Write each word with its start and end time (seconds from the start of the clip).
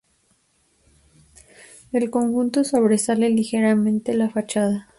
El 1.91 2.09
conjunto 2.09 2.63
sobresale 2.63 3.29
ligeramente 3.29 4.15
la 4.15 4.31
fachada. 4.31 4.87